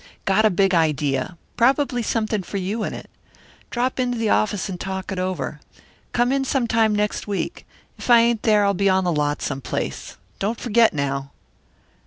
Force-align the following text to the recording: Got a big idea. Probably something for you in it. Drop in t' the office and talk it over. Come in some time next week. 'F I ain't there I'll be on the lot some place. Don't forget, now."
Got 0.25 0.45
a 0.45 0.49
big 0.49 0.73
idea. 0.73 1.37
Probably 1.57 2.01
something 2.01 2.41
for 2.41 2.57
you 2.57 2.83
in 2.83 2.91
it. 2.91 3.07
Drop 3.69 3.99
in 3.99 4.11
t' 4.11 4.17
the 4.17 4.29
office 4.31 4.67
and 4.67 4.79
talk 4.79 5.11
it 5.11 5.19
over. 5.19 5.59
Come 6.11 6.31
in 6.31 6.43
some 6.43 6.65
time 6.65 6.95
next 6.95 7.27
week. 7.27 7.67
'F 7.99 8.09
I 8.09 8.21
ain't 8.21 8.41
there 8.41 8.65
I'll 8.65 8.73
be 8.73 8.89
on 8.89 9.03
the 9.03 9.13
lot 9.13 9.43
some 9.43 9.61
place. 9.61 10.17
Don't 10.39 10.59
forget, 10.59 10.91
now." 10.91 11.29